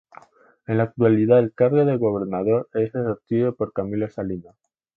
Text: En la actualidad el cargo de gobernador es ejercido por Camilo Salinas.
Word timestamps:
En 0.65 0.77
la 0.77 0.85
actualidad 0.85 1.37
el 1.37 1.53
cargo 1.53 1.85
de 1.85 1.95
gobernador 1.95 2.67
es 2.73 2.89
ejercido 2.95 3.55
por 3.55 3.71
Camilo 3.71 4.09
Salinas. 4.09 4.57